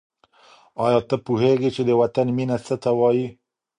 آیا 0.85 0.99
ته 1.09 1.15
پوهېږې 1.25 1.69
چې 1.75 1.81
د 1.85 1.91
وطن 2.01 2.27
مینه 2.37 2.57
څه 2.65 2.75
ته 2.83 2.91
وايي؟ 2.99 3.27